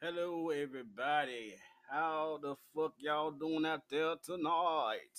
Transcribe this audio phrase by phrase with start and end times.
[0.00, 1.56] Hello, everybody.
[1.90, 5.18] How the fuck y'all doing out there tonight?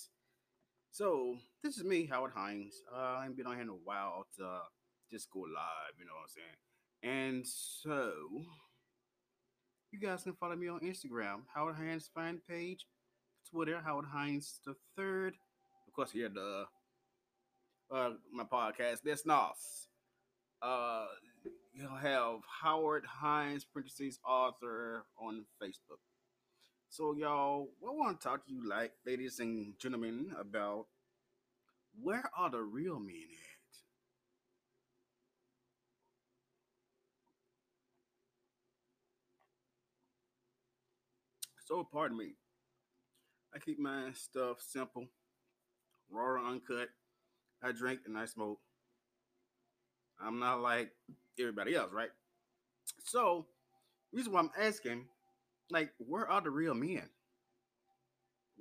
[0.90, 2.82] So, this is me, Howard Hines.
[2.90, 4.60] Uh, I ain't been on here in a while to uh,
[5.12, 7.36] just go live, you know what I'm saying?
[7.36, 8.14] And so,
[9.92, 12.86] you guys can follow me on Instagram, Howard Hines fan page,
[13.52, 15.34] Twitter, Howard Hines the third.
[15.90, 16.64] Of course, here the
[17.94, 19.90] uh, my podcast, That's Nos.
[20.62, 21.06] Uh,
[21.74, 26.02] you'll have Howard Hines, parentheses author on Facebook.
[26.90, 30.88] So, y'all, I want to talk to you, like, ladies and gentlemen, about
[32.02, 33.78] where are the real men at?
[41.66, 42.34] So, pardon me.
[43.54, 45.06] I keep my stuff simple,
[46.10, 46.90] raw uncut.
[47.64, 48.60] I drink and I smoke.
[50.20, 50.92] I'm not like
[51.40, 52.10] everybody else, right?
[53.06, 53.48] So,
[54.14, 55.06] reason why I'm asking,
[55.70, 57.10] like, where are the real men?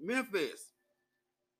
[0.00, 0.72] Memphis,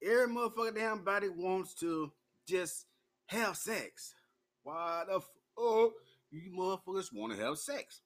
[0.03, 2.13] every motherfucker damn body wants to
[2.47, 2.87] just
[3.27, 4.15] have sex.
[4.63, 5.93] Why the fuck
[6.31, 8.03] you motherfuckers want to have sex?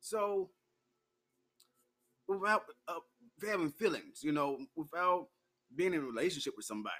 [0.00, 0.50] So,
[2.28, 3.00] without uh,
[3.46, 5.28] having feelings, you know, without
[5.74, 6.94] being in a relationship with somebody.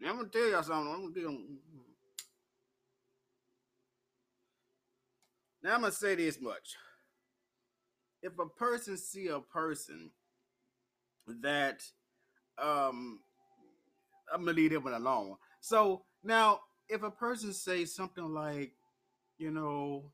[0.00, 0.92] Now, I'm gonna tell y'all something.
[0.92, 1.58] I'm gonna tell you,
[5.62, 6.76] Now I'm gonna say this much.
[8.22, 10.10] If a person see a person
[11.26, 11.82] that
[12.58, 13.20] um
[14.32, 15.36] I'm gonna leave them alone.
[15.60, 18.72] So now if a person say something like,
[19.38, 20.10] you know,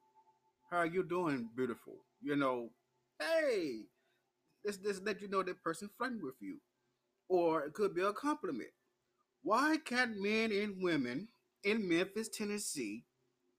[0.71, 1.95] how are you doing, beautiful?
[2.21, 2.71] You know,
[3.19, 3.83] hey,
[4.65, 6.59] this this let you know that person flirting with you.
[7.29, 8.71] Or it could be a compliment.
[9.43, 11.29] Why can't men and women
[11.65, 13.05] in Memphis, Tennessee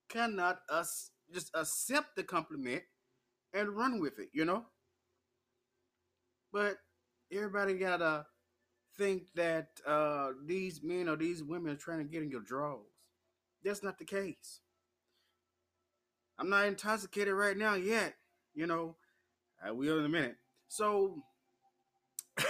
[0.10, 2.84] cannot us just accept the compliment
[3.54, 4.66] and run with it, you know?
[6.52, 6.78] But
[7.32, 8.26] everybody gotta
[8.98, 12.86] think that uh, these men or these women are trying to get in your drawers.
[13.64, 14.62] That's not the case.
[16.38, 18.16] I'm not intoxicated right now yet,
[18.54, 18.96] you know.
[19.64, 20.38] I will in a minute.
[20.70, 21.24] So,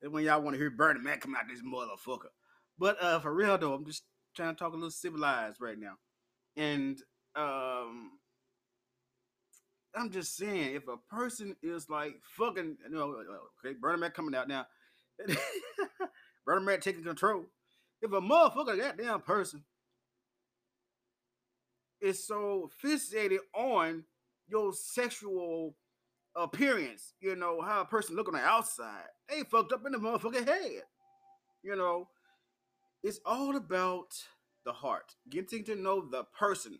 [0.00, 2.30] when y'all want to hear Bernie Mac come out this motherfucker.
[2.78, 4.04] But uh, for real though, I'm just
[4.36, 5.94] trying to talk a little civilized right now.
[6.56, 6.98] And
[7.36, 8.12] um
[9.96, 13.16] I'm just saying, if a person is like fucking, you know,
[13.64, 14.66] okay, Bernie Mac coming out now,
[16.46, 17.44] Bernie Mac taking control.
[18.02, 19.62] If a motherfucker, goddamn person,
[22.00, 24.04] is so fixated on
[24.48, 25.76] your sexual
[26.36, 29.98] appearance, you know, how a person look on the outside, they fucked up in the
[29.98, 30.82] motherfucking head.
[31.62, 32.08] You know,
[33.02, 34.12] it's all about
[34.66, 36.78] the heart, getting to know the person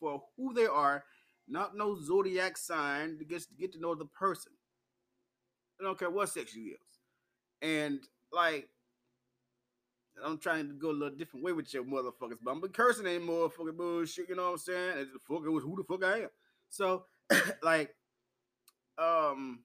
[0.00, 1.04] for who they are,
[1.48, 4.52] not no zodiac sign to get, to get to know the person.
[5.80, 7.68] I don't care what sex you is.
[7.68, 8.00] And
[8.32, 8.68] like,
[10.24, 13.22] I'm trying to go a little different way with your motherfuckers, but I'm cursing ain't
[13.22, 14.98] motherfucking bullshit, you know what I'm saying?
[14.98, 16.28] It's the fuck it was who the fuck I am.
[16.68, 17.04] So
[17.62, 17.94] like
[18.98, 19.60] um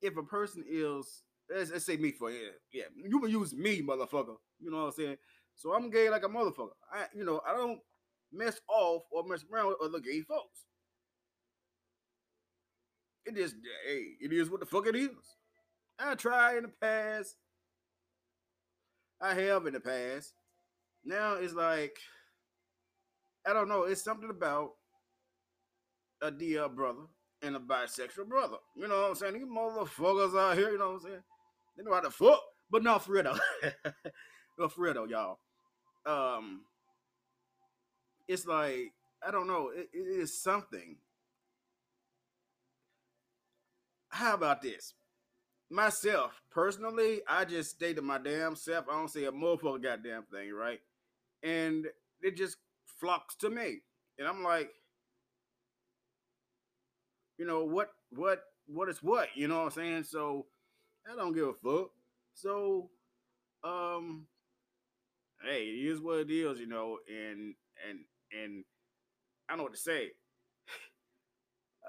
[0.00, 3.82] if a person is let's, let's say me for yeah, yeah, you can use me,
[3.82, 4.36] motherfucker.
[4.60, 5.16] You know what I'm saying?
[5.54, 6.70] So I'm gay like a motherfucker.
[6.92, 7.80] I you know, I don't
[8.34, 10.64] mess off or mess around with other gay folks.
[13.26, 13.56] It just,
[13.86, 15.10] hey, it is what the fuck it is.
[15.98, 17.36] I tried in the past.
[19.20, 20.34] I have in the past.
[21.04, 21.96] Now it's like,
[23.46, 23.84] I don't know.
[23.84, 24.70] It's something about
[26.22, 27.04] a DL brother
[27.42, 28.56] and a bisexual brother.
[28.76, 29.34] You know what I'm saying?
[29.34, 31.22] These motherfuckers out here, you know what I'm saying?
[31.76, 32.40] They know how to fuck.
[32.70, 33.24] But not for real
[34.94, 35.38] no, y'all.
[36.06, 36.62] Um,
[38.28, 38.92] it's like
[39.26, 39.70] I don't know.
[39.74, 40.96] It, it is something.
[44.10, 44.94] How about this?
[45.70, 48.86] Myself personally, I just stay to my damn self.
[48.88, 50.80] I don't say a motherfucker goddamn thing, right?
[51.42, 51.86] And
[52.20, 52.56] it just
[53.00, 53.80] flocks to me,
[54.18, 54.70] and I'm like,
[57.38, 57.90] you know what?
[58.10, 58.42] What?
[58.66, 59.28] What is what?
[59.34, 60.04] You know what I'm saying?
[60.04, 60.46] So
[61.10, 61.90] I don't give a fuck.
[62.34, 62.90] So,
[63.62, 64.26] um,
[65.42, 67.54] hey, it is what it is, you know, and
[67.88, 68.00] and
[68.42, 68.64] and
[69.48, 70.10] I don't know what to say.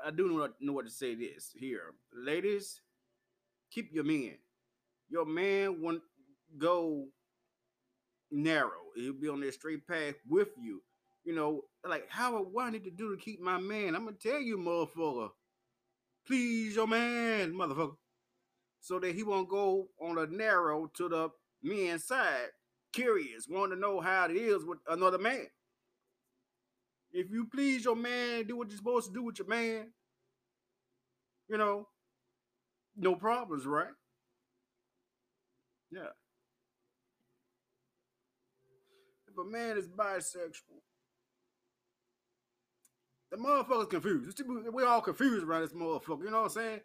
[0.06, 1.94] I do know what, know what to say this here.
[2.14, 2.82] Ladies,
[3.72, 4.34] keep your man.
[5.10, 6.02] Your man won't
[6.58, 7.06] go
[8.32, 8.72] narrow.
[8.96, 10.82] He'll be on that straight path with you.
[11.24, 13.96] You know, like how what I need to do to keep my man.
[13.96, 15.30] I'm gonna tell you, motherfucker.
[16.28, 17.96] Please your man, motherfucker.
[18.82, 21.30] So that he won't go on a narrow to the
[21.64, 22.50] men's side,
[22.94, 25.48] curious, want to know how it is with another man.
[27.18, 29.88] If you please your man, do what you're supposed to do with your man,
[31.48, 31.88] you know,
[32.98, 33.88] no problems, right?
[35.90, 36.12] Yeah.
[39.30, 40.82] If a man is bisexual,
[43.32, 44.42] the motherfucker's confused.
[44.46, 46.26] We're all confused around this motherfucker.
[46.26, 46.82] You know what I'm saying?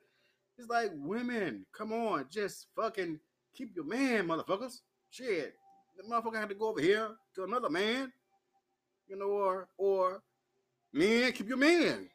[0.58, 3.18] It's like women, come on, just fucking
[3.56, 4.78] keep your man, motherfuckers.
[5.10, 5.54] Shit,
[5.96, 8.12] the motherfucker had to go over here to another man,
[9.10, 10.22] you know, or or
[10.92, 12.08] men, keep your man.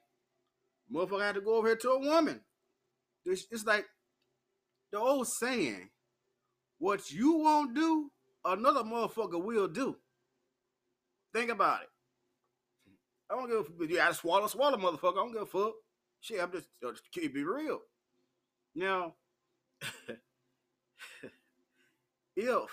[0.91, 2.39] Motherfucker had to go over here to a woman.
[3.25, 3.85] It's, it's like
[4.91, 5.89] the old saying,
[6.79, 8.11] what you won't do,
[8.45, 9.97] another motherfucker will do.
[11.33, 11.89] Think about it.
[13.29, 13.89] I don't give a fuck.
[13.89, 15.13] You gotta swallow, swallow, motherfucker.
[15.13, 15.73] I don't give a fuck.
[16.21, 17.79] Shit, I'm just, just keep it real.
[18.73, 19.15] Now,
[22.35, 22.69] if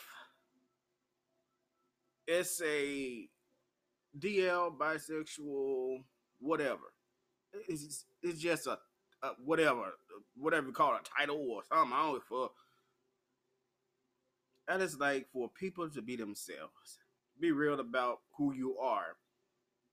[2.27, 3.29] it's a
[4.19, 6.03] DL, bisexual,
[6.41, 6.93] whatever,
[7.69, 8.79] it's, it's just a,
[9.23, 9.95] a whatever,
[10.37, 11.93] whatever you call it, a title or something.
[11.97, 12.53] I don't a.
[14.69, 16.99] That is like for people to be themselves.
[17.41, 19.17] Be real about who you are.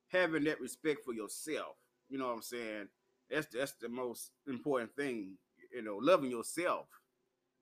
[0.09, 1.75] Having that respect for yourself.
[2.09, 2.87] You know what I'm saying?
[3.29, 5.37] That's that's the most important thing
[5.73, 6.87] you know, loving yourself.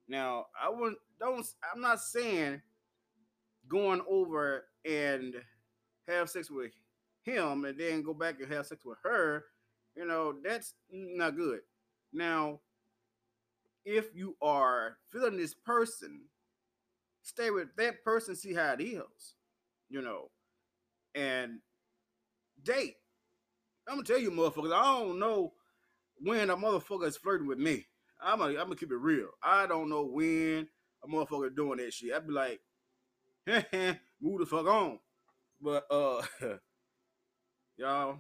[0.08, 2.62] Now, I wouldn't don't I'm not saying
[3.68, 5.36] going over and
[6.08, 6.72] have sex with
[7.24, 9.46] him and then go back and have sex with her,
[9.96, 11.60] you know, that's not good.
[12.14, 12.60] Now,
[13.86, 16.22] if you are feeling this person,
[17.22, 19.36] stay with that person, see how it is,
[19.90, 20.30] you know,
[21.16, 21.60] and
[22.64, 22.96] date.
[23.88, 25.54] I'm gonna tell you, motherfuckers, I don't know
[26.20, 27.86] when a motherfucker is flirting with me.
[28.22, 29.30] I'm gonna, I'm gonna keep it real.
[29.44, 30.68] I don't know when
[31.04, 32.14] a motherfucker doing that shit.
[32.14, 32.60] I'd be like,
[34.22, 35.00] move the fuck on.
[35.60, 36.22] But uh,
[37.78, 38.20] y'all,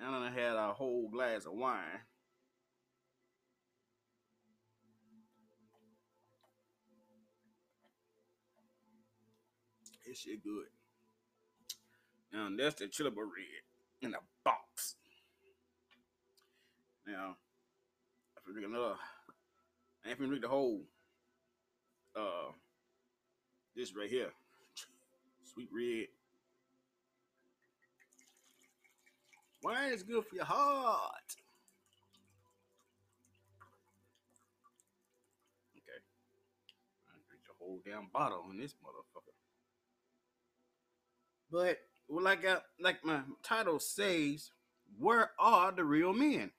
[0.00, 2.00] I done had a whole glass of wine.
[10.06, 10.66] This shit good.
[12.32, 13.62] Now that's the chillable red
[14.02, 14.96] in a box.
[17.06, 17.36] Now,
[18.36, 18.94] if we drink another
[20.04, 20.82] I ain't finna drink the whole
[22.16, 22.52] uh
[23.76, 24.30] this right here.
[25.54, 26.06] Sweet red.
[29.62, 31.36] Wine is good for your heart.
[35.76, 36.00] Okay.
[37.08, 39.34] I drink the whole damn bottle on this motherfucker.
[41.52, 41.78] But
[42.08, 44.50] well, like I, like my title says,
[44.98, 46.50] where are the real men?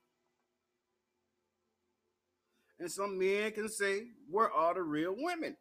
[2.81, 5.55] And some men can say, Where are the real women?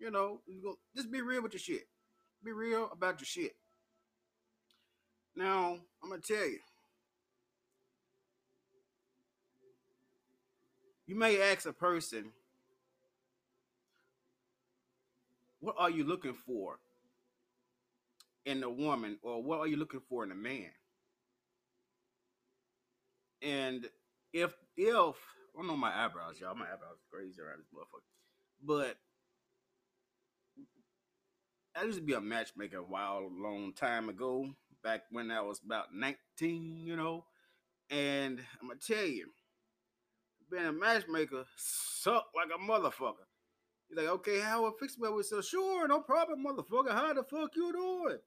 [0.00, 0.40] You know,
[0.96, 1.86] just be real with your shit.
[2.44, 3.54] Be real about your shit.
[5.36, 6.58] Now, I'm going to tell you.
[11.06, 12.32] You may ask a person,
[15.64, 16.78] What are you looking for
[18.44, 20.68] in a woman, or what are you looking for in a man?
[23.40, 23.88] And
[24.34, 25.16] if if
[25.56, 28.02] I don't know my eyebrows, y'all, my eyebrows crazy around this motherfucker,
[28.62, 28.98] but
[31.74, 34.50] I used to be a matchmaker a while, long time ago,
[34.84, 37.24] back when I was about 19, you know.
[37.90, 39.30] And I'm gonna tell you,
[40.50, 43.26] being a matchmaker sucked like a motherfucker.
[43.88, 46.92] He's like, okay, how I fix my with so sure, no problem, motherfucker.
[46.92, 48.18] How the fuck you doing?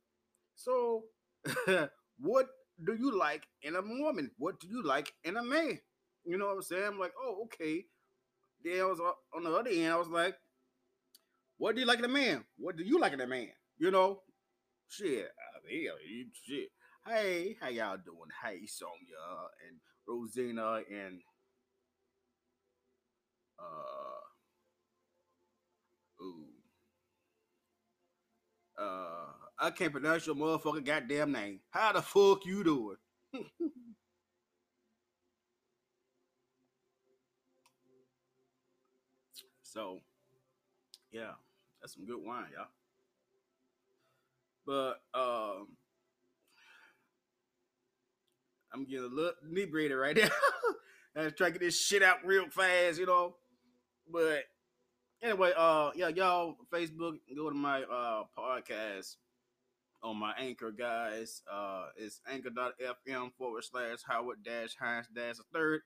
[0.55, 1.05] So
[2.19, 2.47] what
[2.83, 4.31] do you like in a woman?
[4.37, 5.79] What do you like in a man?
[6.25, 6.83] You know what I'm saying?
[6.85, 7.85] I'm like, oh, okay.
[8.63, 9.93] Then I was uh, on the other end.
[9.93, 10.35] I was like,
[11.57, 12.43] what do you like in a man?
[12.57, 13.49] What do you like in a man?
[13.77, 14.21] You know,
[14.87, 15.29] shit.
[15.69, 16.69] Shit.
[17.05, 18.29] Hey, how y'all doing?
[18.43, 21.21] Hey, Sonia and Rosina and
[23.59, 24.37] uh,
[26.23, 26.45] ooh,
[28.79, 29.27] uh,
[29.59, 31.59] I can't pronounce your motherfucking goddamn name.
[31.71, 32.97] How the fuck you doing?
[39.63, 39.99] So,
[41.11, 41.33] yeah,
[41.81, 42.67] that's some good wine, y'all.
[44.67, 45.77] But um,
[48.73, 50.27] I'm getting a little inebriated right now.
[51.15, 53.37] I'm trying to get this shit out real fast, you know.
[54.11, 54.43] But
[55.23, 59.15] anyway, uh, yeah, y'all, Facebook, go to my uh podcast
[60.03, 61.41] on my anchor, guys.
[61.51, 65.81] Uh, it's anchor.fm forward slash Howard dash Hines dash a third.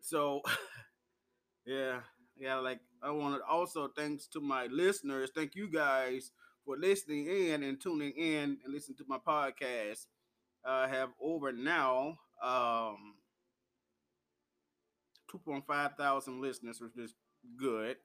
[0.00, 0.40] So,
[1.66, 2.00] yeah,
[2.34, 5.30] yeah, like I want to also thanks to my listeners.
[5.34, 6.32] Thank you guys
[6.64, 10.06] for listening in and tuning in and listening to my podcast.
[10.66, 13.14] I have over now um
[15.32, 17.14] 2.5 thousand listeners, which is
[17.58, 17.96] good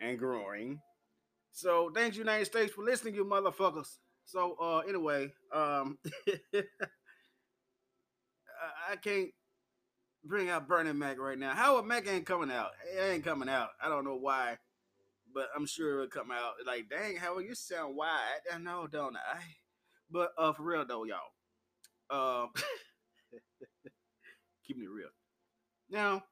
[0.00, 0.80] and growing.
[1.52, 3.98] So thanks United States for listening, you motherfuckers.
[4.24, 5.98] So uh anyway, um
[8.90, 9.30] I can't
[10.24, 11.54] bring out Bernie Mac right now.
[11.54, 12.70] Howard Mac ain't coming out.
[12.96, 13.70] It ain't coming out.
[13.82, 14.58] I don't know why,
[15.34, 16.54] but I'm sure it'll come out.
[16.66, 18.40] Like, dang, Howard, you sound wide.
[18.52, 19.40] I know, don't I?
[20.10, 21.18] But uh, for real though, y'all.
[22.10, 22.44] Uh,
[24.66, 25.08] keeping it real.
[25.88, 26.22] Now,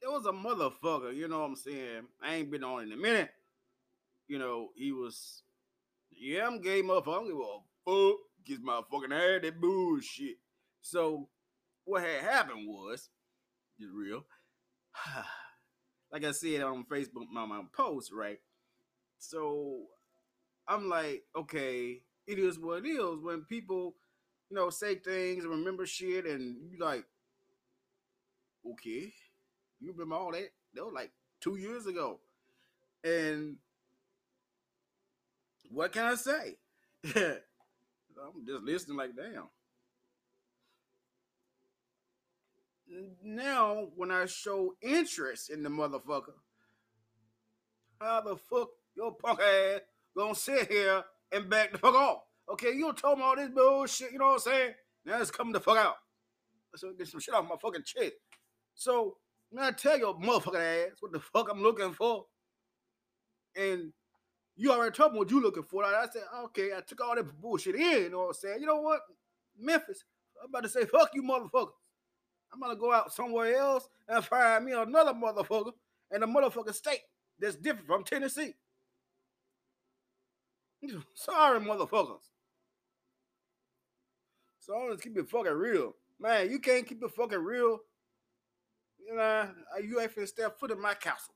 [0.00, 1.12] there was a motherfucker.
[1.12, 2.06] You know what I'm saying?
[2.22, 3.30] I ain't been on in a minute.
[4.28, 5.42] You know, he was.
[6.12, 7.24] Yeah, I'm gay motherfucker.
[7.24, 8.18] I don't fuck.
[8.46, 9.42] Kiss my fucking head.
[9.42, 10.36] That bullshit.
[10.80, 11.28] So
[11.84, 13.08] what had happened was,
[13.80, 14.24] is real.
[16.12, 18.38] like I said on Facebook, my, my post, right?
[19.18, 19.82] So
[20.68, 23.18] I'm like, okay, it is what it is.
[23.22, 23.94] When people,
[24.50, 27.04] you know, say things and remember shit, and you like,
[28.72, 29.12] okay,
[29.80, 30.48] you remember all that?
[30.74, 32.20] That was like two years ago,
[33.04, 33.56] and
[35.70, 36.56] what can I say?
[37.14, 39.48] I'm just listening, like, damn.
[43.22, 46.34] Now when I show interest in the motherfucker,
[48.00, 49.80] how the fuck your punk ass
[50.16, 52.22] gonna sit here and back the fuck off?
[52.50, 54.74] Okay, you told me all this bullshit, you know what I'm saying?
[55.04, 55.96] Now it's coming the fuck out.
[56.74, 58.12] So get some shit off my fucking chest.
[58.74, 59.16] So
[59.50, 62.26] now I tell your motherfucking ass what the fuck I'm looking for.
[63.56, 63.92] And
[64.56, 65.84] you already told me what you looking for.
[65.84, 68.60] I said, okay, I took all that bullshit in, you know what I'm saying?
[68.60, 69.00] You know what?
[69.58, 70.04] Memphis,
[70.42, 71.70] I'm about to say, fuck you motherfucker.
[72.52, 75.72] I'm gonna go out somewhere else and find me another motherfucker
[76.14, 77.02] in a motherfucking state
[77.38, 78.54] that's different from Tennessee.
[81.14, 82.30] Sorry, motherfuckers.
[84.60, 85.94] So I'm gonna keep it fucking real.
[86.18, 87.78] Man, you can't keep it fucking real.
[88.98, 91.34] You know, uh, you ain't finna step foot in my castle.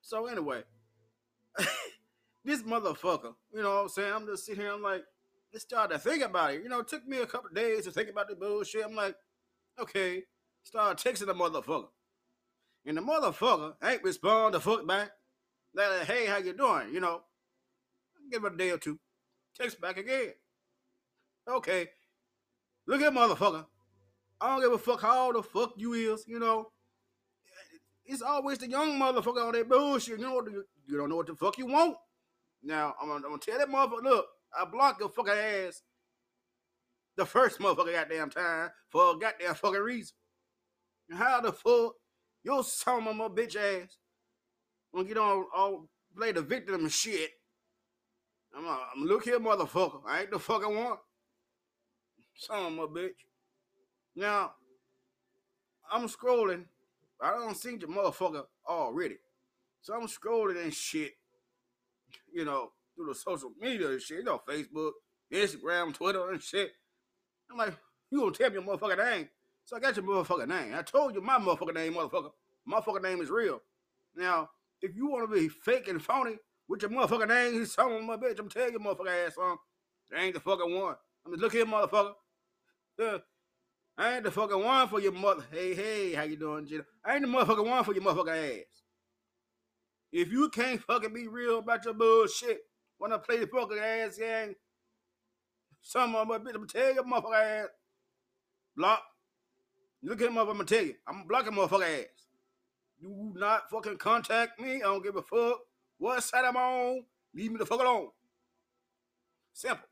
[0.00, 0.62] So anyway,
[2.44, 4.12] this motherfucker, you know what I'm saying?
[4.14, 5.02] I'm just sitting here, I'm like,
[5.52, 6.62] just started to think about it.
[6.62, 8.84] You know, it took me a couple days to think about the bullshit.
[8.84, 9.14] I'm like,
[9.80, 10.22] okay,
[10.62, 11.88] start texting the motherfucker.
[12.86, 15.10] And the motherfucker ain't respond the fuck back.
[15.74, 16.92] Like, hey, how you doing?
[16.92, 17.22] You know,
[18.30, 18.98] give it a day or two.
[19.58, 20.32] Text back again.
[21.48, 21.88] Okay.
[22.86, 23.66] Look at motherfucker.
[24.40, 26.70] I don't give a fuck how the fuck you is, you know.
[28.06, 30.18] It's always the young motherfucker on that bullshit.
[30.18, 30.42] You know,
[30.86, 31.96] you don't know what the fuck you want.
[32.62, 34.26] Now, I'm gonna, I'm gonna tell that motherfucker, look,
[34.56, 35.82] I blocked your fucking ass
[37.16, 40.14] the first motherfucker goddamn time for a goddamn fucking reason.
[41.12, 41.94] How the fuck
[42.44, 43.96] your son of my bitch ass
[44.94, 47.30] gonna get on all play the victim and shit?
[48.56, 50.00] I'm, a, I'm look here, motherfucker.
[50.06, 50.96] I ain't the fucking one.
[52.34, 53.10] Son of my bitch.
[54.14, 54.52] Now,
[55.90, 56.64] I'm scrolling.
[57.20, 59.16] I don't see your motherfucker already.
[59.80, 61.12] So I'm scrolling and shit.
[62.32, 64.92] You know, through the social media and shit, you know, Facebook,
[65.32, 66.72] Instagram, Twitter, and shit.
[67.50, 67.74] I'm like,
[68.10, 69.28] you gonna tell me your motherfucking name?
[69.64, 70.74] So I got your motherfucking name.
[70.74, 72.30] I told you my motherfucking name, motherfucker.
[72.66, 73.60] My fucking name is real.
[74.16, 74.50] Now,
[74.82, 76.36] if you want to be fake and phony
[76.68, 78.38] with your motherfucking name, he's some my bitch.
[78.38, 79.56] I'm telling you, motherfucking ass on.
[80.14, 80.96] I ain't the fucking one.
[81.24, 82.12] I'm just look here, motherfucker.
[83.00, 83.18] Uh,
[83.96, 85.44] I ain't the fucking one for your mother.
[85.50, 86.84] Hey, hey, how you doing, Gina?
[87.04, 88.82] I ain't the motherfucking one for your motherfucking ass.
[90.10, 92.60] If you can't fucking be real about your bullshit,
[92.98, 94.54] when I play the fucking ass gang.
[95.80, 97.68] Some of my bitch, I'm tell you, motherfucker ass.
[98.76, 99.02] Block.
[100.02, 100.94] Look at him up, I'm gonna tell you.
[101.06, 102.06] I'm blocking motherfucker ass.
[103.00, 104.76] You not fucking contact me.
[104.76, 105.60] I don't give a fuck
[105.98, 107.04] what side I'm on.
[107.34, 108.08] Leave me the fuck alone.
[109.52, 109.84] Simple.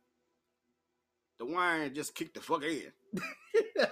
[1.38, 2.92] The wine just kicked the fuck in.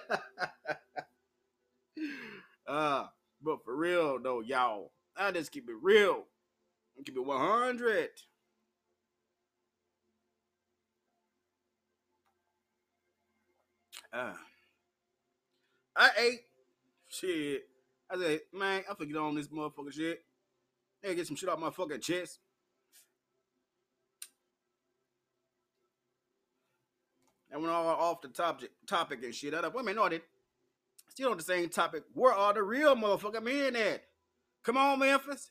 [2.67, 3.07] uh,
[3.43, 6.25] but for real though, y'all, I just keep it real.
[7.05, 8.09] Keep it 100.
[14.15, 14.33] Uh,
[15.97, 16.41] I ate
[17.09, 17.65] shit.
[18.09, 20.23] I said, man, I forget on this motherfucking shit.
[21.03, 22.39] Hey, get some shit off my fucking chest.
[27.53, 29.53] I went all off the topic, topic and shit.
[29.55, 30.23] I thought, wait a minute, no, I did.
[31.09, 32.05] Still on the same topic.
[32.13, 34.03] Where are the real motherfucking men at?
[34.63, 35.51] Come on, Memphis.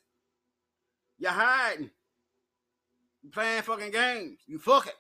[1.18, 1.92] You're hiding.
[3.22, 4.40] You playing fucking games.
[4.48, 4.94] You fucking.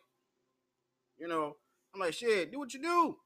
[1.17, 1.55] You know,
[1.93, 3.17] I'm like, shit, do what you do.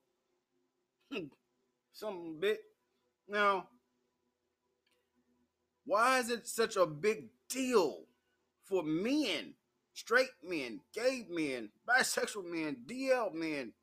[1.94, 2.60] Some bit.
[3.28, 3.68] Now,
[5.86, 8.04] why is it such a big deal
[8.64, 9.54] for men,
[9.94, 13.74] straight men, gay men, bisexual men, DL men,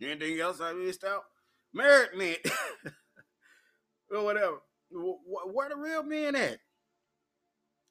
[0.00, 1.24] anything else I missed out?
[1.72, 2.36] Married men.
[4.10, 4.56] or whatever.
[4.90, 6.58] Where the real men at?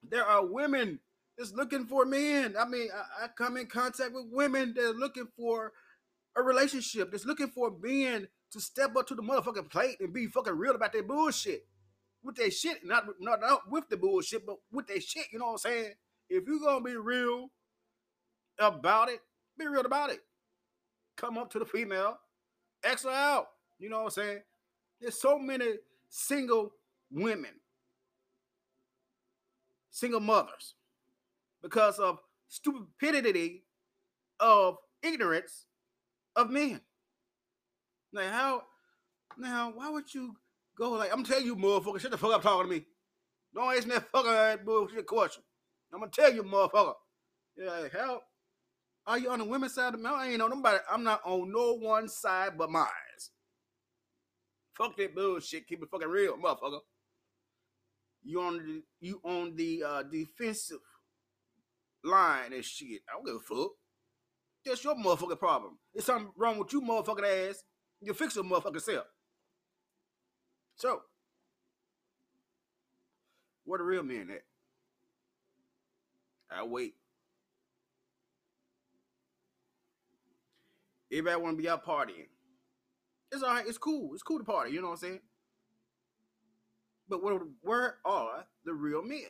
[0.03, 0.99] There are women
[1.37, 2.55] that's looking for men.
[2.59, 2.89] I mean,
[3.21, 5.71] I, come in contact with women that are looking for
[6.35, 10.27] a relationship, that's looking for men to step up to the motherfucking plate and be
[10.27, 11.65] fucking real about their bullshit.
[12.23, 15.45] With their shit, not, not, not with the bullshit, but with their shit, you know
[15.45, 15.93] what I'm saying?
[16.29, 17.49] If you're gonna be real
[18.59, 19.21] about it,
[19.57, 20.19] be real about it.
[21.15, 22.17] Come up to the female,
[22.83, 23.47] X her out.
[23.79, 24.39] You know what I'm saying?
[24.99, 25.75] There's so many
[26.09, 26.73] single
[27.11, 27.51] women,
[29.89, 30.75] single mothers,
[31.61, 33.63] because of stupidity
[34.39, 35.65] of ignorance
[36.35, 36.81] of men.
[38.13, 38.63] Now, how
[39.37, 40.35] now why would you
[40.77, 42.85] go like I'm telling you, motherfucker, shut the fuck up talking to me.
[43.53, 45.43] Don't ask me that fucking bullshit question.
[45.93, 46.93] I'm gonna tell you, motherfucker.
[47.57, 48.21] Yeah, hell.
[49.05, 50.21] are you on the women's side of the mountain?
[50.21, 50.77] I ain't on nobody.
[50.89, 52.87] I'm not on no one side but mine.
[54.79, 55.67] Fuck that bullshit.
[55.67, 56.79] Keep it fucking real, motherfucker.
[58.23, 60.79] You on the you on the uh, defensive
[62.03, 63.01] line and shit.
[63.09, 63.71] I don't give a fuck.
[64.65, 65.79] That's your motherfucking problem.
[65.93, 67.63] There's something wrong with you, motherfucking ass.
[68.01, 69.05] You fix your motherfucking self.
[70.75, 71.01] So,
[73.65, 74.43] where the real men at?
[76.51, 76.95] I wait.
[81.11, 82.27] Everybody want to be out partying.
[83.31, 83.67] It's all right.
[83.67, 84.13] It's cool.
[84.13, 84.71] It's cool to party.
[84.71, 85.19] You know what I'm saying?
[87.09, 89.25] But where, where are the real men?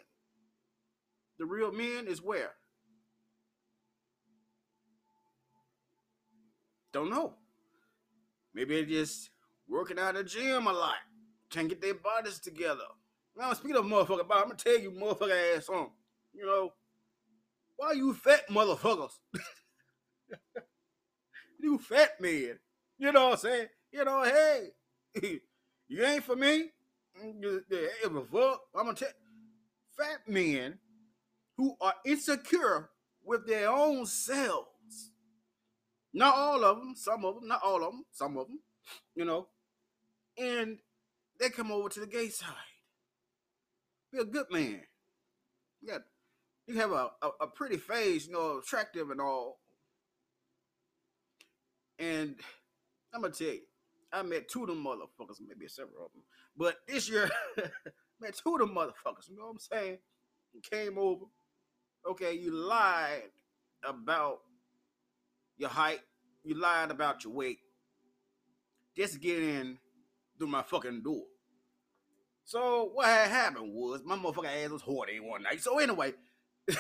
[1.37, 2.51] The real men is where?
[6.91, 7.35] Don't know.
[8.53, 9.29] Maybe they're just
[9.67, 10.95] working out of the gym a lot.
[11.49, 12.83] Can't get their bodies together.
[13.35, 15.89] Now, speaking of motherfucker body, I'm gonna tell you motherfucker ass on.
[16.33, 16.73] You know,
[17.77, 19.17] why you fat motherfuckers?
[21.59, 22.59] you fat men.
[22.97, 23.67] You know what I'm saying?
[23.91, 24.69] You know, hey,
[25.87, 26.71] you ain't for me.
[27.23, 27.61] Mm,
[28.05, 28.27] I'm
[28.73, 29.09] gonna tell
[29.97, 30.79] fat men
[31.57, 32.89] who are insecure
[33.23, 34.68] with their own selves.
[36.13, 38.59] Not all of them, some of them, not all of them, some of them,
[39.15, 39.47] you know.
[40.37, 40.79] And
[41.39, 42.49] they come over to the gay side.
[44.11, 44.81] Be a good man.
[45.81, 46.01] You got
[46.67, 49.59] you have a, a, a pretty face, you know, attractive and all.
[51.97, 52.35] And
[53.13, 53.61] I'm gonna tell you,
[54.11, 56.23] I met two of them motherfuckers, maybe several of them.
[56.57, 57.29] But this year,
[58.19, 59.29] met two of them motherfuckers.
[59.29, 59.97] You know what I'm saying?
[60.69, 61.25] Came over.
[62.09, 63.31] Okay, you lied
[63.83, 64.39] about
[65.59, 65.99] your height.
[66.43, 67.59] You lied about your weight.
[68.97, 69.77] Just get in
[70.37, 71.23] through my fucking door.
[72.45, 75.61] So what had happened was my motherfucking ass was hoarding one night.
[75.61, 76.13] So anyway,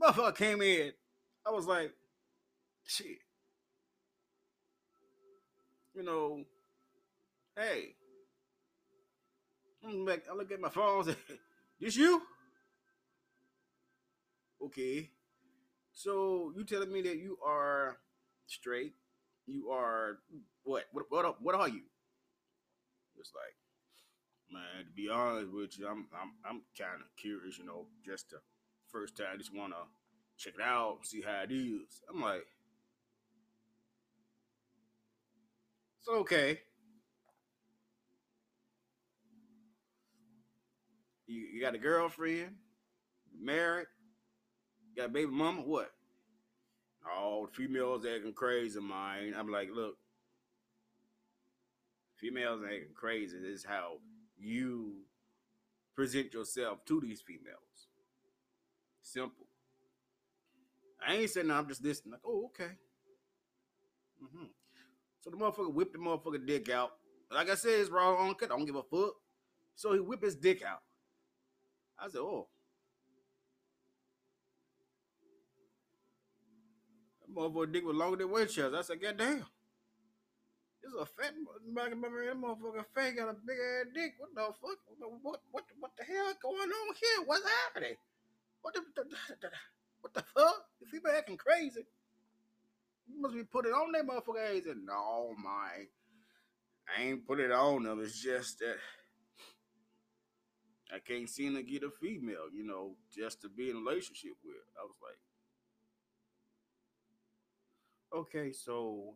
[0.00, 0.92] motherfucker came in.
[1.44, 1.92] I was like,
[2.84, 3.18] shit
[5.96, 6.44] you know,
[7.56, 7.94] hey,
[9.82, 11.34] I'm like, I look at my phone and say,
[11.80, 12.20] this you?
[14.62, 15.10] Okay.
[15.96, 17.98] So you telling me that you are
[18.46, 18.94] straight?
[19.46, 20.18] You are
[20.64, 20.84] what?
[20.92, 21.82] What what, what are you?
[23.18, 23.56] It's like,
[24.52, 28.30] man, to be honest with you, I'm I'm I'm kind of curious, you know, just
[28.30, 28.38] the
[28.88, 29.76] first time, I just wanna
[30.38, 32.02] check it out, see how it is.
[32.12, 32.46] I'm like,
[35.98, 36.60] It's okay.
[41.26, 42.54] You, you got a girlfriend,
[43.40, 43.86] married,
[44.96, 45.90] got baby mama, what?
[47.08, 49.34] Oh, females acting crazy, man.
[49.38, 49.96] I'm like, look,
[52.16, 53.38] females acting crazy.
[53.38, 53.98] This is how
[54.38, 54.94] you
[55.94, 57.88] present yourself to these females.
[59.02, 59.46] Simple.
[61.06, 62.12] I ain't saying no, I'm just listening.
[62.12, 62.72] Like, oh, okay.
[64.22, 64.46] Mm-hmm.
[65.20, 66.92] So the motherfucker whipped the motherfucker dick out.
[67.30, 68.50] Like I said, it's uncut.
[68.50, 69.14] I don't give a fuck.
[69.74, 70.82] So he whipped his dick out.
[71.98, 72.48] I said, oh.
[77.36, 78.76] Motherfucker dick was longer than Winchester.
[78.76, 79.46] I said, God damn.
[80.82, 81.34] This is a fat
[81.72, 82.26] motherfucker.
[82.28, 84.14] That motherfucker fat got a big ass dick.
[84.18, 84.78] What the fuck?
[84.98, 87.26] What, what, what, the hell going on here?
[87.26, 87.96] What's happening?
[88.62, 89.48] What the, the, the,
[90.00, 90.64] what the fuck?
[90.80, 91.86] The female acting crazy.
[93.08, 94.54] You must be putting on that motherfucker.
[94.54, 95.86] He said, No, my,
[96.86, 98.00] I ain't put it on them.
[98.02, 98.76] It's just that
[100.94, 104.32] I can't seem to get a female, you know, just to be in a relationship
[104.44, 104.54] with.
[104.80, 105.18] I was like,
[108.16, 109.14] okay, so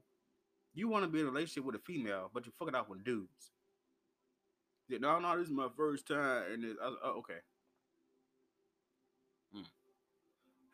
[0.75, 3.05] you want to be in a relationship with a female, but you're fucking out with
[3.05, 3.53] dudes.
[4.89, 7.41] Said, no, no, this is my first time, and it, I, oh, okay,
[9.55, 9.63] hmm.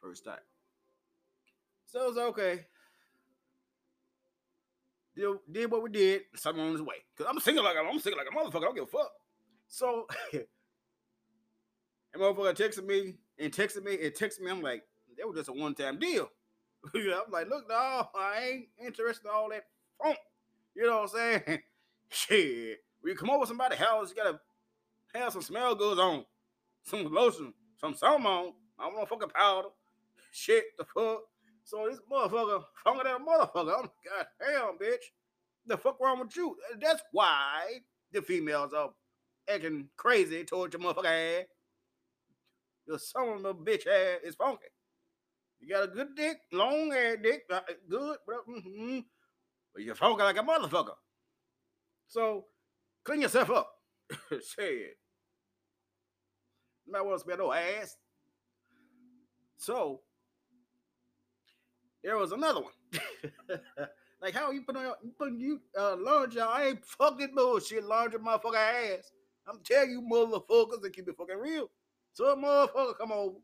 [0.01, 0.39] first time.
[1.87, 2.67] So it's okay.
[5.15, 6.97] did, did what we did, something on his way.
[7.17, 8.62] Cause I'm single like I'm single like a motherfucker.
[8.62, 9.12] I don't give a fuck.
[9.69, 10.43] So, and
[12.17, 14.51] motherfucker texted me and texted me and texted me.
[14.51, 14.83] I'm like,
[15.17, 16.29] that was just a one time deal.
[16.94, 19.64] I'm like, look, dog, I ain't interested in all that
[20.03, 20.18] funk.
[20.75, 21.62] You know what I'm saying?
[22.09, 24.40] Shit, when you come over somebody's house, you gotta
[25.14, 26.25] have some smell goods on,
[26.85, 28.53] some lotion, some something on.
[28.79, 29.68] I don't want fucking powder.
[30.33, 31.22] Shit, the fuck.
[31.64, 33.79] So this motherfucker, funky that motherfucker.
[33.79, 35.03] I'm god damn, bitch.
[35.66, 36.57] The fuck wrong with you?
[36.81, 37.81] That's why
[38.12, 38.90] the females are
[39.53, 41.46] acting crazy towards your motherfucker ass.
[42.87, 44.66] Your son of a bitch ass is funky.
[45.61, 48.38] You got a good dick, long ass dick, uh, good, bro.
[48.49, 49.01] Mm-hmm.
[49.75, 50.95] But you're funky like a motherfucker.
[52.09, 52.47] So
[53.05, 53.71] clean yourself up.
[54.31, 54.99] Say it.
[56.88, 57.97] Might want to smell no ass.
[59.57, 60.01] So
[62.05, 62.73] there was another one.
[64.23, 66.40] like how you put on you putting you uh laundry?
[66.40, 69.11] I ain't fucking bullshit laundry motherfucker ass.
[69.49, 71.71] I'm telling you motherfuckers to keep it fucking real.
[72.12, 73.37] So a motherfucker come over.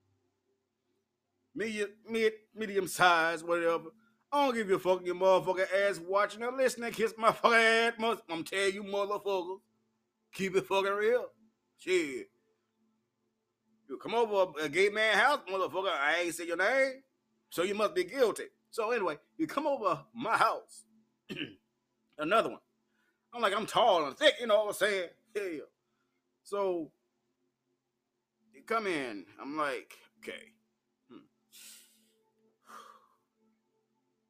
[1.55, 3.91] Medium, mid, medium size, whatever.
[4.33, 6.93] I don't give you a fucking your motherfucking ass watching or listening.
[6.93, 7.93] Kiss my fucking ass.
[8.31, 9.59] I'm telling you motherfuckers.
[10.33, 11.27] Keep it fucking real.
[11.77, 12.31] Shit.
[13.89, 15.91] You come over a gay man house, motherfucker.
[15.91, 17.03] I ain't say your name.
[17.51, 18.45] So you must be guilty.
[18.71, 20.85] So anyway, you come over my house.
[22.19, 22.61] Another one.
[23.35, 25.09] I'm like, I'm tall and thick, you know what I'm saying?
[25.35, 25.61] Yeah.
[26.43, 26.91] So
[28.55, 29.27] you come in.
[29.41, 30.53] I'm like, okay.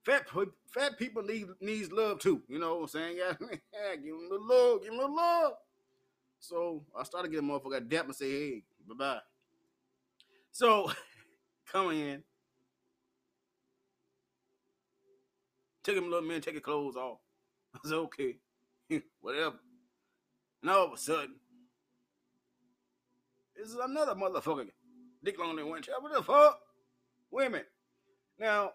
[0.05, 0.27] Fat
[0.67, 2.43] fat people need needs love too.
[2.49, 3.17] You know what I'm saying?
[3.73, 5.53] Yeah, give them the love, give them the love.
[6.41, 9.21] So I started getting motherfucker a dap and say, hey, bye bye.
[10.51, 10.91] So
[11.73, 12.25] come in.
[15.83, 17.19] took him a little minute, take your clothes off.
[17.75, 18.37] I said, okay,
[19.21, 19.57] whatever.
[20.63, 21.35] And all of a sudden,
[23.57, 24.69] this is another motherfucker.
[25.25, 25.83] Dick long than one.
[26.01, 26.61] What the fuck?
[27.31, 27.63] Women.
[28.39, 28.73] Now,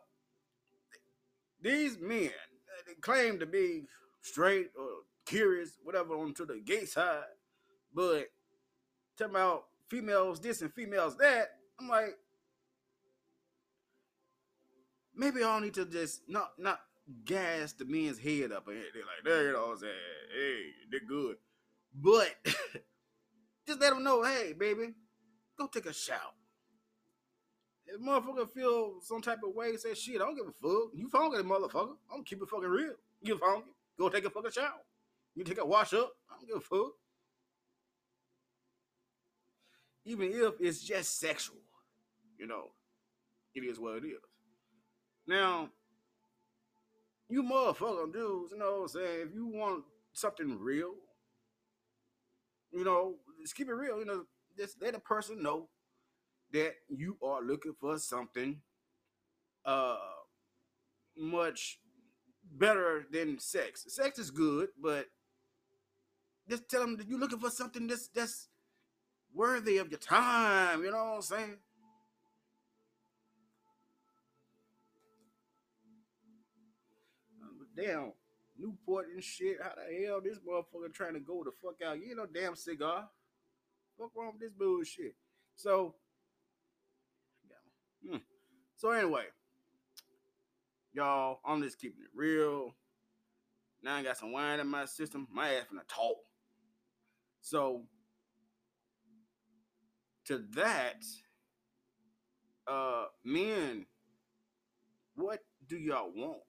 [1.62, 2.32] these men
[3.02, 3.84] claim to be
[4.22, 4.88] straight or
[5.26, 7.24] curious, whatever, onto the gay side,
[7.93, 8.28] but
[9.17, 11.48] talking about females this and females that,
[11.80, 12.17] I'm like,
[15.15, 16.80] maybe I need to just not not
[17.26, 19.93] gas the men's head up and they're like, there you know what I'm saying?
[20.34, 21.38] Hey, they're good.
[21.93, 22.36] But
[23.67, 24.93] just let them know, hey, baby,
[25.58, 26.37] go take a shower.
[27.88, 30.91] If motherfucker feel some type of way, say shit, I don't give a fuck.
[30.93, 31.95] You funky, motherfucker.
[32.13, 32.93] I'm keep it fucking real.
[33.21, 33.71] You funky.
[33.97, 34.84] Go take a fucking shower.
[35.36, 36.12] You take a wash up.
[36.30, 36.91] I don't give a fuck.
[40.06, 41.58] Even if it's just sexual,
[42.38, 42.71] you know,
[43.56, 44.19] it is what it is.
[45.26, 45.69] Now,
[47.30, 49.28] you motherfucking dudes, you know what I'm saying?
[49.28, 50.93] If you want something real,
[52.71, 54.00] you know, just keep it real.
[54.00, 54.23] You know,
[54.58, 55.69] just let a person know
[56.54, 58.62] that you are looking for something
[59.66, 59.98] uh
[61.18, 61.80] much
[62.52, 63.86] better than sex.
[63.88, 65.08] Sex is good, but
[66.50, 68.48] just tell them that you're looking for something that's that's
[69.34, 70.84] worthy of your time.
[70.84, 71.58] You know what I'm saying?
[77.78, 78.12] damn
[78.60, 79.58] Newport and shit.
[79.62, 82.00] How the hell this motherfucker trying to go the fuck out?
[82.00, 83.08] You know, damn cigar.
[84.00, 85.16] Fuck wrong with this bullshit?
[85.56, 85.96] So,
[88.06, 88.18] Hmm.
[88.76, 89.26] So anyway,
[90.94, 92.76] y'all, I'm just keeping it real.
[93.84, 95.28] Now I got some wine in my system.
[95.32, 96.18] My ass finna talk.
[97.42, 97.84] So,
[100.26, 101.06] to that,
[102.68, 103.86] uh, men,
[105.16, 106.42] what do y'all want?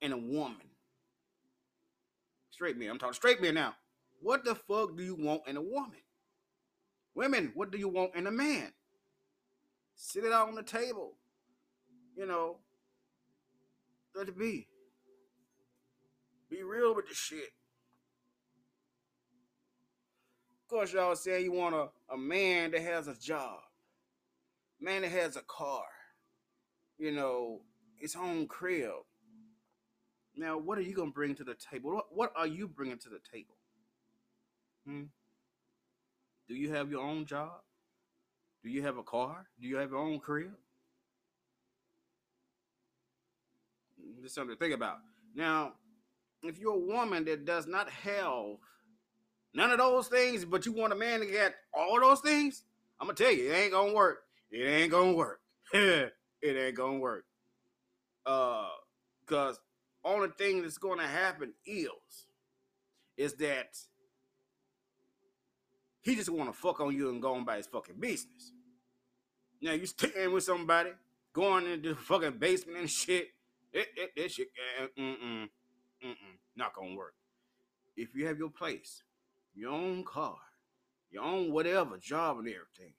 [0.00, 0.56] in a woman.
[2.50, 2.90] Straight men.
[2.90, 3.74] I'm talking straight men now.
[4.22, 6.00] What the fuck do you want in a woman?
[7.14, 8.72] Women, what do you want in a man?
[10.02, 11.16] Sit it out on the table.
[12.16, 12.56] You know,
[14.14, 14.66] let it be.
[16.48, 17.50] Be real with the shit.
[20.64, 23.58] Of course, y'all say you want a, a man that has a job,
[24.80, 25.84] man that has a car,
[26.98, 27.60] you know,
[27.96, 28.92] his own crib,
[30.36, 31.92] now, what are you going to bring to the table?
[31.92, 33.56] What, what are you bringing to the table?
[34.86, 35.02] Hmm?
[36.48, 37.60] Do you have your own job?
[38.62, 39.46] Do you have a car?
[39.60, 40.52] Do you have your own crib?
[44.22, 44.98] Just something to think about.
[45.34, 45.72] Now,
[46.42, 48.56] if you're a woman that does not have
[49.54, 52.64] none of those things, but you want a man to get all those things,
[53.00, 54.22] I'm gonna tell you, it ain't gonna work.
[54.50, 55.40] It ain't gonna work.
[55.72, 57.24] it ain't gonna work.
[58.26, 58.68] Uh,
[59.20, 59.58] Because
[60.04, 62.26] only thing that's gonna happen is
[63.16, 63.76] is that
[66.02, 68.52] he just wanna fuck on you and go on by his fucking business.
[69.60, 70.90] Now you staying with somebody,
[71.32, 73.28] going into the fucking basement and shit.
[73.72, 74.48] It, it, it shit,
[74.82, 75.48] uh, mm-mm,
[76.04, 77.14] mm-mm, not gonna work.
[77.96, 79.02] If you have your place,
[79.54, 80.38] your own car,
[81.10, 82.94] your own whatever job and everything,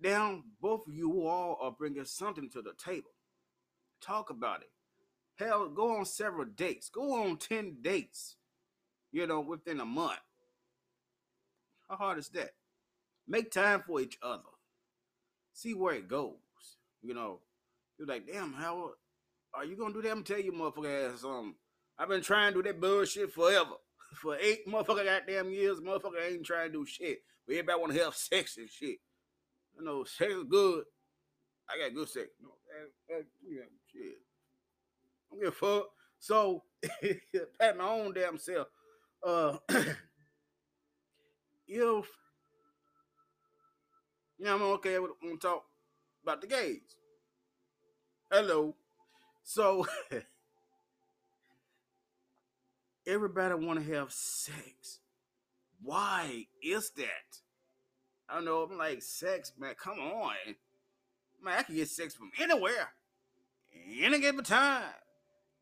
[0.00, 3.10] now both of you all are bringing something to the table.
[4.00, 4.70] Talk about it.
[5.36, 6.88] Hell, go on several dates.
[6.88, 8.36] Go on 10 dates,
[9.12, 10.20] you know, within a month.
[11.88, 12.50] How hard is that?
[13.26, 14.42] Make time for each other.
[15.52, 16.34] See where it goes.
[17.02, 17.40] You know,
[17.98, 18.92] you're like, damn, how
[19.52, 20.10] are you gonna do that?
[20.10, 21.54] I'm tell you, motherfucker ass, um,
[21.98, 23.74] I've been trying to do that bullshit forever.
[24.14, 27.22] For eight motherfucker goddamn years, motherfucker ain't trying to do shit.
[27.46, 28.98] But everybody wanna have sex and shit.
[29.76, 30.84] You know, sex is good.
[31.68, 32.28] I got good sex.
[33.10, 34.18] And, yeah, shit.
[35.30, 35.88] I don't give a fuck.
[36.18, 36.62] So,
[37.60, 38.68] pat my own damn self.
[39.22, 39.58] Uh,
[41.66, 42.06] if
[44.38, 45.64] you know, I'm okay with when talk
[46.22, 46.96] about the gays.
[48.30, 48.74] Hello.
[49.42, 49.86] So
[53.06, 55.00] everybody want to have sex.
[55.82, 57.40] Why is that?
[58.28, 58.62] I don't know.
[58.62, 59.74] I'm like, sex, man.
[59.78, 60.32] Come on,
[61.42, 61.58] man.
[61.58, 62.88] I can get sex from anywhere,
[64.00, 64.82] any given time.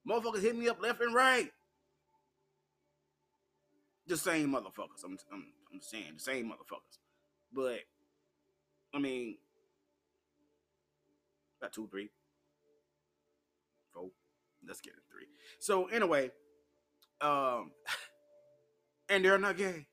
[0.08, 1.50] Motherfuckers hit me up left and right.
[4.06, 5.04] The same motherfuckers.
[5.04, 6.98] I'm, I'm, I'm saying the same motherfuckers.
[7.52, 7.80] But
[8.94, 9.36] I mean,
[11.60, 12.10] about two, three,
[13.92, 14.10] four.
[14.66, 15.26] Let's get it three.
[15.58, 16.30] So anyway,
[17.20, 17.72] um,
[19.08, 19.86] and they're not gay.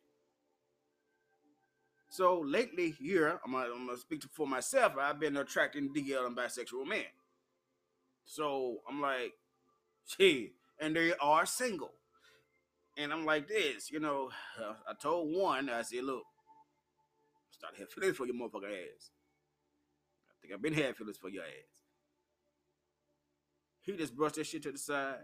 [2.10, 4.94] So lately here, I'm gonna, I'm gonna speak for myself.
[5.00, 7.06] I've been attracting DL and bisexual men.
[8.26, 9.34] So I'm like,
[10.18, 11.94] gee, and they are single.
[13.00, 14.30] And I'm like this, you know.
[14.88, 16.24] I told one, I said, look,
[17.52, 19.12] start having feelings for your motherfucker ass.
[20.30, 21.84] I think I've been having feelings for your ass.
[23.82, 25.16] He just brushed that shit to the side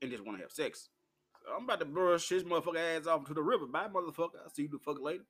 [0.00, 0.88] and just want to have sex.
[1.44, 3.66] So I'm about to brush his motherfucker ass off to the river.
[3.66, 4.40] Bye, motherfucker.
[4.42, 5.24] I'll see you the fuck later.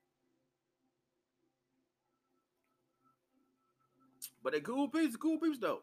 [4.43, 5.81] But they cool peeps, cool peeps though.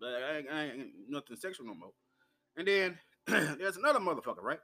[0.00, 1.92] But I ain't, I ain't nothing sexual no more.
[2.56, 2.98] And then
[3.58, 4.60] there's another motherfucker, right?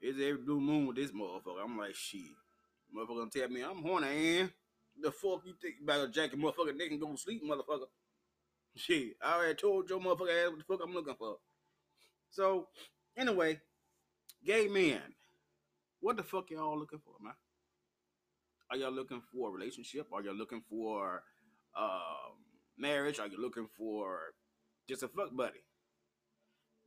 [0.00, 1.64] It's every blue moon with this motherfucker.
[1.64, 2.20] I'm like, shit.
[2.94, 4.48] Motherfucker gonna tell me I'm horny,
[5.02, 7.86] the fuck you think about a jacket motherfucker They and go to sleep, motherfucker?
[8.76, 11.38] Shit, I already told your motherfucker ass what the fuck I'm looking for.
[12.30, 12.68] So,
[13.16, 13.60] anyway,
[14.44, 15.00] gay men,
[16.00, 17.34] what the fuck y'all looking for, man?
[18.70, 20.06] Are y'all looking for a relationship?
[20.12, 21.22] Are y'all looking for
[21.76, 22.36] um,
[22.78, 23.18] marriage?
[23.18, 24.34] Are you looking for
[24.88, 25.64] just a fuck buddy?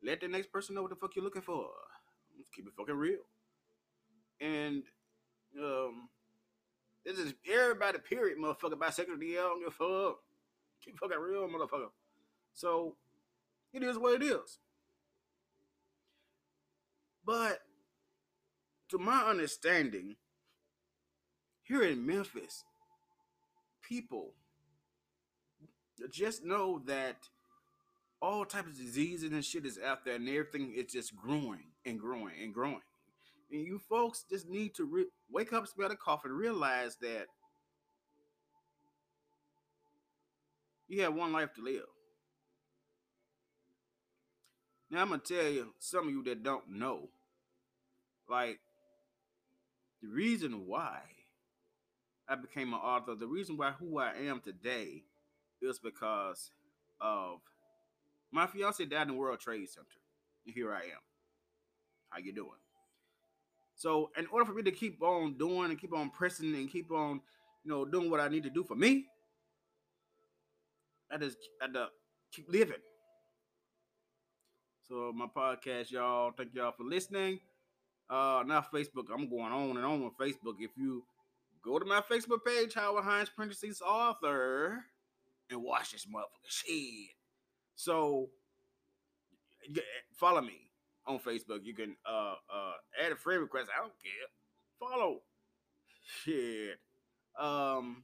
[0.04, 1.68] Let the next person know what the fuck you're looking for.
[2.38, 3.20] Let's keep it fucking real.
[4.40, 4.84] And
[5.62, 6.10] um,
[7.06, 8.74] this is everybody, period, motherfucker.
[8.74, 10.20] Bisexual DL, don't give a fuck.
[10.84, 11.90] Keep fucking real, motherfucker.
[12.54, 12.96] So
[13.74, 14.60] it is what it is.
[17.26, 17.60] But
[18.90, 20.16] to my understanding,
[21.64, 22.64] here in Memphis,
[23.84, 24.34] people
[26.08, 27.18] just know that
[28.22, 32.00] all types of diseases and shit is out there, and everything is just growing and
[32.00, 32.82] growing and growing.
[33.52, 37.28] And you folks just need to re- wake up, smell the coffee, and realize that
[40.88, 41.86] you have one life to live.
[44.92, 47.10] Now I'm gonna tell you some of you that don't know,
[48.28, 48.60] like
[50.02, 51.00] the reason why
[52.28, 55.04] I became an author, the reason why who I am today
[55.62, 56.52] is because
[57.02, 57.40] of
[58.32, 59.88] my fiance died in the World Trade Center.
[60.46, 61.02] And here I am.
[62.10, 62.50] How you doing?
[63.76, 66.92] So, in order for me to keep on doing and keep on pressing and keep
[66.92, 67.22] on,
[67.64, 69.06] you know, doing what I need to do for me,
[71.12, 71.88] I just had to
[72.34, 72.82] keep living.
[74.88, 77.40] So, my podcast, y'all, thank y'all for listening.
[78.10, 80.56] Uh, now Facebook, I'm going on and on with Facebook.
[80.60, 81.04] If you
[81.64, 84.84] go to my Facebook page, Howard Hines Parentheses Author,
[85.50, 87.10] and watch this motherfucker shit.
[87.76, 88.30] So,
[90.16, 90.70] follow me
[91.08, 91.60] on Facebook.
[91.64, 93.70] You can uh uh add a friend request.
[93.76, 94.28] I don't care.
[94.80, 95.22] Follow.
[96.24, 96.80] Shit.
[97.40, 98.04] Um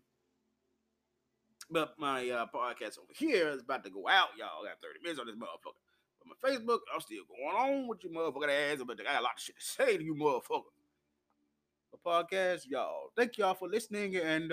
[1.70, 4.64] but my uh, podcast over here is about to go out, y'all.
[4.64, 5.74] I got 30 minutes on this motherfucker.
[6.20, 9.24] But my Facebook, I'm still going on with you motherfucker ass, but I got a
[9.24, 10.74] lot of shit to say to you motherfucker.
[11.92, 13.10] The podcast, y'all.
[13.16, 14.44] Thank y'all for listening and